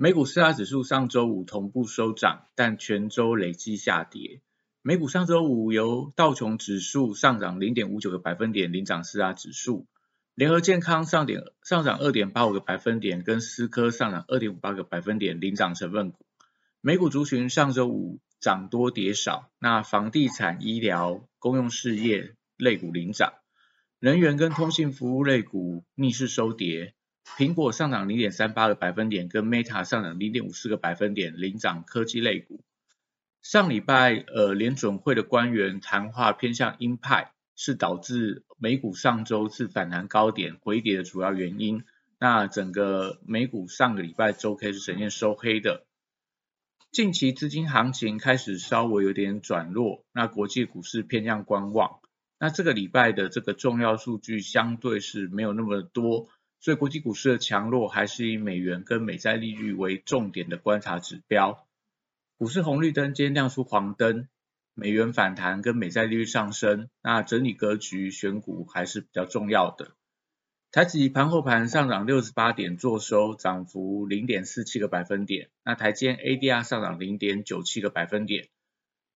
[0.00, 4.40] 美股四大指数上周五同步收涨，但全周累计下跌。
[4.80, 9.88] 美股上周五由道琼指数上涨零点五九个百分点领涨四大指数，
[10.36, 16.24] 联合健康上点上涨二点八五个百分点，跟思科上涨二点五八个百分点领涨成分股。
[16.80, 23.32] 美股族群上周五涨多跌少，那房地产、医疗、公用事业类股领涨，
[23.98, 26.94] 能源跟通信服务类股逆势收跌。
[27.36, 32.60] 苹果上涨零点三八个百分点，跟 Meta 上涨零点五四个百分点，领涨科技类股。
[33.42, 41.84] 上礼拜呃联准会的官员谈话偏向鹰派，是导致美股上周是反弹高点回跌的主要原因。
[42.18, 45.84] 那整个美股上个礼拜周 K 是呈现收黑的。
[46.90, 52.00] 近期资金行情开始稍微有点转弱，那国际股市偏向观望。
[52.40, 56.28] 那这个礼拜的这个重要数据相对是没有那么多。
[56.60, 61.66] 所以国际股市的强弱还是以美元跟美债利率为重点的观察指标。
[62.36, 64.28] 股市红绿灯今天亮出黄灯，
[64.74, 69.92] 美元反弹跟美债利率上升，那整理格局选股还是比较重要的。
[70.70, 75.48] 台指盘后盘上涨六十八点，做收涨幅零点四七个百分点。
[75.64, 78.48] 那台间 ADR 上涨零点九七个百分点。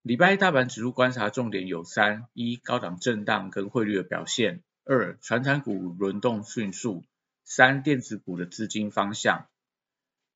[0.01, 7.05] 礼拜一大盘指数观察重点有三：一、高档震荡跟汇率的表现；二、传产股轮动迅速。
[7.45, 9.47] 三电子股的资金方向，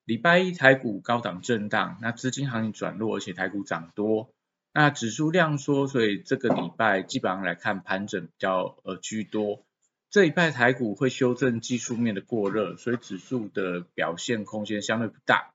[0.04, 4.30] 礼拜一台股高档震荡，那资金行情转弱，而且台股涨多，
[4.72, 9.64] 那指数量缩，所以这个礼拜基本上来看盘整比较呃居多。
[10.08, 15.52] 这礼拜台股会修正技术面的过热，所以指数的表现空间相对不大。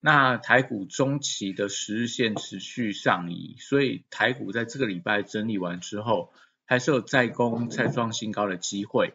[0.00, 6.32] 那台股中期的十日线持续上移，所以台股在这个礼拜整理完之后，
[6.64, 9.14] 还是有再攻再创新高的机会。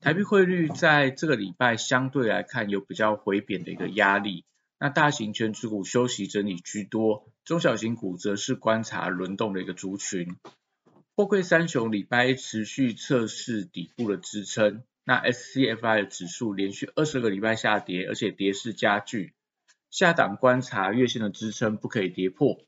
[0.00, 4.44] 台币汇率在这个礼拜相对来看有比较回贬的一个压力，
[4.78, 10.36] 那大型全指股休息整理居多，中小型股则是观察轮动的一个族群。
[11.14, 19.34] 货柜三雄礼拜持续测试底部的支撑，那 SCFI 的指数连续二十个礼拜下跌，而且跌势加剧，
[19.90, 22.60] 下档观察月线的支撑不可以跌破。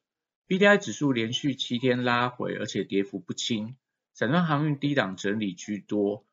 [0.48, 3.76] BDI 指数连续七天拉回，而且跌幅不轻，
[4.14, 6.24] 散装航运低档整理居多。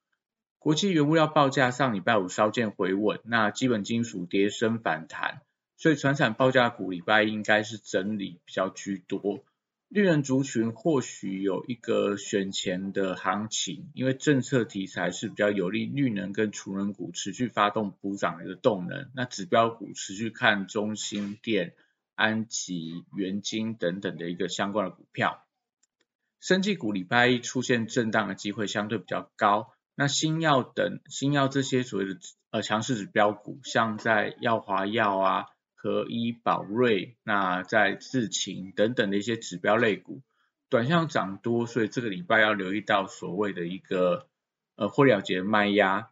[0.67, 5.39] 国际原物料报价上礼拜五稍见回稳，那基本金属跌升反弹，
[5.77, 9.45] 所以船产报价股礼拜应该是整理比较居多。
[9.87, 19.09] 绿能族群或许有一个选前的行情，因为政策题材是比较有利绿能跟储能股持续发动补涨的一个动能。
[19.15, 21.75] 那指标股持续看中心电、
[22.13, 25.45] 安吉、元金等等的一个相关的股票。
[26.41, 29.71] 生技股礼拜一出现震荡的机会相对比较高。
[29.99, 32.19] 那新药等新药这些所谓的
[32.51, 40.21] 呃强势指标股，像在药华药啊、和医宝瑞，那在智勤等等的一些指标类股，
[40.69, 44.27] 短向涨多，所以这个礼拜要留意到所谓的一个
[44.75, 46.11] 呃获了结卖压。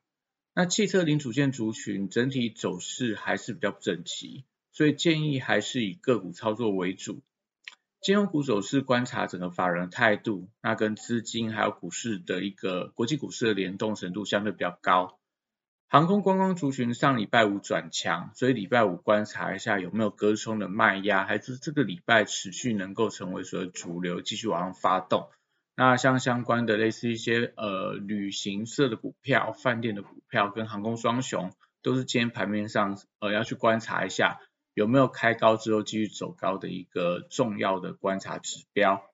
[0.55, 7.21] 那汽车零组件族群整体走势还是比较整齐，所以建议还是以个股操作为主。
[8.05, 15.17] 金融股走势观察整个法人态度，那跟资金还有股市的一个国际股市的联动程度相对比较高。
[15.87, 25.27] 航空观光族群上礼拜五转强，所以礼拜五观察一下有没有割冲的卖压，还是这个礼拜持续能够成为所谓主流，继续往上发动。
[25.75, 31.51] 那像相关的类似一些呃旅行社的股票、饭店的股票跟航空双雄，
[31.81, 34.39] 都是今天盘面上呃要去观察一下。
[34.75, 39.09] 有没有开高之后继续走高的一个重要的观察指标？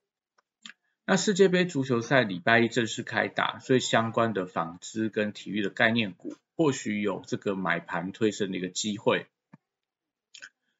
[1.05, 9.27] 那世界杯足球赛礼拜一正式开打，所以相关的纺织跟体育的概念股或许有这个买盘推升的一个机会。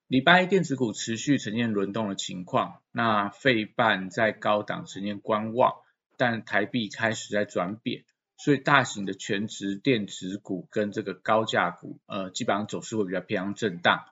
[0.08, 5.76] 礼拜一电子股持续呈现轮动的情况，那费半在高档呈现观望，
[6.18, 8.04] 但台币开始在转贬，
[8.36, 14.06] 所以大型的全值电子股跟这个高价股，呃，基本上走势会比较偏向震荡。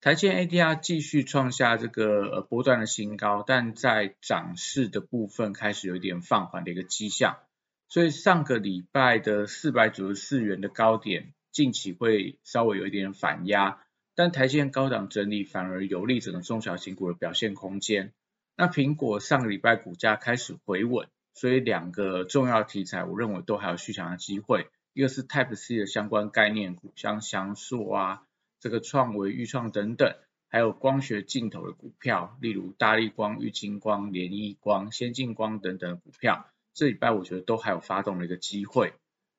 [0.00, 7.38] 台积 ADR 继续创下这个呃波段的新高，但在涨势的部分开始有一点放缓的一个迹象，
[7.88, 13.80] 所以上个礼拜的四百九十四元的高点，近期会稍微有一点反压，
[14.14, 18.12] 但台积高档整理反而有利整个中小型股的表现空间。
[18.56, 24.68] 那苹果上个礼拜股价开始回稳，所以两个重要题材我认为都还有续强的机会。
[24.92, 28.22] 一个是 Type C 的相关概念股，像翔硕啊、
[28.60, 30.14] 这个创维、裕创等等，
[30.48, 38.94] 还有光学镜头的股票，例如大力光、玉金光、联益光、先进光等等股票，这礼拜我觉得都还有发动的一个机会。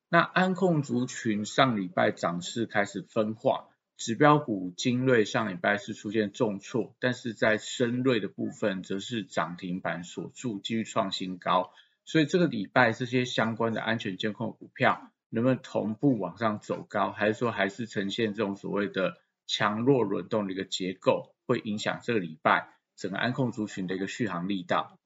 [0.09, 3.67] 那安控族群上礼拜涨势开始分化。
[3.97, 11.73] 指标股精锐上礼拜是出现重挫，但是在深锐的部分则是涨停板锁住，继续创新高。
[12.05, 19.17] 所以这个礼拜这些相关的安全监控股票能不能同步往上走高，还是说还是呈现这种所谓的
[19.47, 24.97] 强弱轮动的一个结构，会影响这个礼拜整个安控族群的一个续航力道。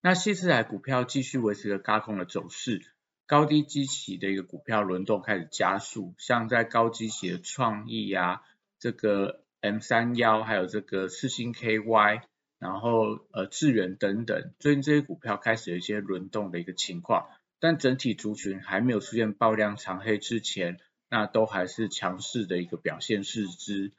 [0.00, 2.82] 那细次台股票继续维持个高空的走势。
[3.26, 8.40] 高低基期的一个股票轮动开始加速，像在高基期的创意啊，
[8.78, 12.22] 这个 M 三幺，还有这个四星 KY，
[12.58, 17.26] 然后呃智远等等，最近这些股票开始有一些轮动的一个情况，
[17.60, 20.78] 但整体族群还没有出现爆量长黑之前，
[21.10, 23.92] 那都还是强势的一个表现势之。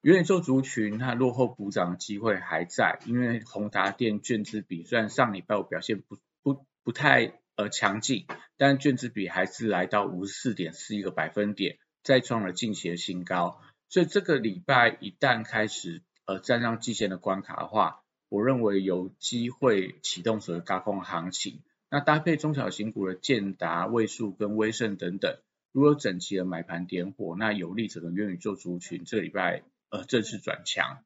[0.00, 7.40] 元宇宙族群它落后补涨的机会还在，因为宏达电卷资比虽然上礼拜五表现不不不太。
[7.58, 8.26] 呃，强劲，
[8.58, 13.62] 但卷子比还是来到五十四点四一个百分点，再创了近期的新高。
[13.88, 21.62] 所以这个礼拜一旦开始呃站上季线的关卡的话，我认为有机会启动所谓高空行情。
[21.88, 25.38] 那搭配中小型股的建达、位数跟威盛等等，
[25.72, 30.98] 如果整齐的买盘点火，那有利整个元宇宙族群这礼拜呃正式转强。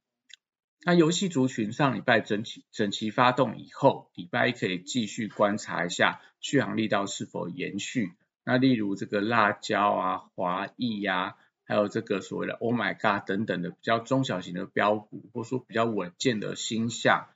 [0.83, 8.13] 那游戏族群上礼拜整体整齐发动以后，礼拜一可以继续观察一下续航力道是否延续。
[8.43, 17.27] 那例如这个辣椒啊、华裔呀，还有这个所谓的 Oh my God 等等的比较中小型的标股，或说比较稳健的星象，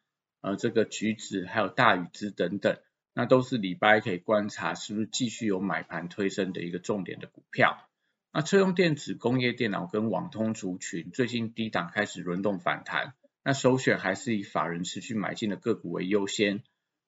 [0.40, 2.78] 呃，这个橘子还有大禹之等等，
[3.14, 7.88] 那都是礼拜可以观察是不是继续有买盘推升的一个重点的股票。
[8.32, 13.14] 那车用电子、工业电脑跟网通族群最近低档开始轮动反弹。
[13.44, 16.62] 那首选还是以法人持续买进的个股为优先。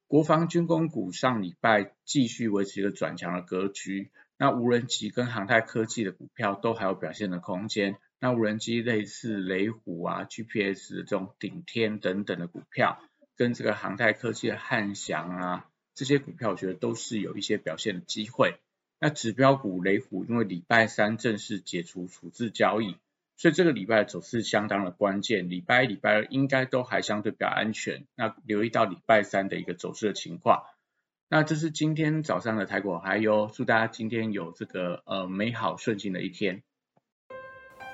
[0.06, 4.12] 国防军工股上礼拜继续维持一个转强的格局。
[4.38, 7.96] 那无人机跟航太科技的股票都还有表现的空间。
[8.20, 13.00] 那无人机类似雷虎啊、GPS 的这种顶天等等的股票，
[13.34, 18.54] 跟这个航太科技的汉翔啊这些股票，我觉得都是有一些表现的机会。
[19.00, 22.94] 那指标股雷虎因为礼拜三正式解除处置交易。
[23.38, 28.06] 所以这个礼拜走势相当的关键，礼拜一、礼拜二应该都还相对比较安全。
[28.14, 30.62] 那留意到礼拜三的一个走势的情况。
[31.28, 36.62] 那这是今天早上的台股，还有祝大家今天有这个呃美好顺心的一天。